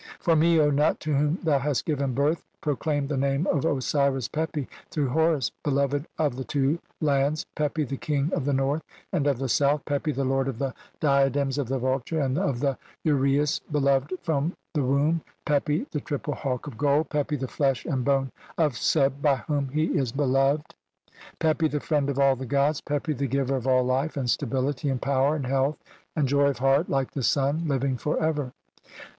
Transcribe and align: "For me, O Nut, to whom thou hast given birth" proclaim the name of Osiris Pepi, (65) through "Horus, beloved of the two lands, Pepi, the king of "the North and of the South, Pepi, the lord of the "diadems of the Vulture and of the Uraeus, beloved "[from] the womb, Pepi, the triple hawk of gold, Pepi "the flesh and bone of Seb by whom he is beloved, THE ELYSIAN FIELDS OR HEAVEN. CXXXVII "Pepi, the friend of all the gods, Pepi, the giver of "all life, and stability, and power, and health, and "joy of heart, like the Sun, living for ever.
"For 0.19 0.35
me, 0.35 0.59
O 0.59 0.71
Nut, 0.71 0.99
to 1.01 1.13
whom 1.15 1.37
thou 1.43 1.59
hast 1.59 1.85
given 1.85 2.15
birth" 2.15 2.41
proclaim 2.61 3.05
the 3.05 3.15
name 3.17 3.45
of 3.45 3.65
Osiris 3.65 4.27
Pepi, 4.27 4.61
(65) 4.61 4.85
through 4.89 5.09
"Horus, 5.09 5.51
beloved 5.63 6.07
of 6.17 6.37
the 6.37 6.43
two 6.43 6.79
lands, 6.99 7.45
Pepi, 7.55 7.83
the 7.83 7.97
king 7.97 8.31
of 8.33 8.45
"the 8.45 8.51
North 8.53 8.81
and 9.13 9.27
of 9.27 9.37
the 9.37 9.47
South, 9.47 9.85
Pepi, 9.85 10.11
the 10.11 10.23
lord 10.23 10.47
of 10.47 10.57
the 10.57 10.73
"diadems 10.99 11.59
of 11.59 11.67
the 11.67 11.77
Vulture 11.77 12.19
and 12.19 12.39
of 12.39 12.61
the 12.61 12.79
Uraeus, 13.05 13.59
beloved 13.71 14.11
"[from] 14.23 14.53
the 14.73 14.81
womb, 14.81 15.21
Pepi, 15.45 15.85
the 15.91 16.01
triple 16.01 16.33
hawk 16.33 16.65
of 16.65 16.79
gold, 16.79 17.09
Pepi 17.11 17.35
"the 17.35 17.47
flesh 17.47 17.85
and 17.85 18.03
bone 18.03 18.31
of 18.57 18.75
Seb 18.75 19.21
by 19.21 19.35
whom 19.45 19.67
he 19.69 19.83
is 19.95 20.11
beloved, 20.11 20.73
THE 20.73 20.73
ELYSIAN 20.73 20.81
FIELDS 20.81 20.89
OR 20.89 21.11
HEAVEN. 21.11 21.11
CXXXVII 21.11 21.39
"Pepi, 21.39 21.67
the 21.69 21.79
friend 21.85 22.09
of 22.09 22.17
all 22.17 22.35
the 22.35 22.45
gods, 22.47 22.81
Pepi, 22.81 23.13
the 23.13 23.27
giver 23.27 23.55
of 23.55 23.67
"all 23.67 23.83
life, 23.83 24.17
and 24.17 24.27
stability, 24.27 24.89
and 24.89 24.99
power, 24.99 25.35
and 25.35 25.45
health, 25.45 25.77
and 26.15 26.27
"joy 26.27 26.47
of 26.47 26.57
heart, 26.57 26.89
like 26.89 27.11
the 27.11 27.21
Sun, 27.21 27.67
living 27.67 27.97
for 27.97 28.19
ever. 28.19 28.51